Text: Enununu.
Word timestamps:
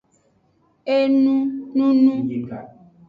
Enununu. 0.95 2.13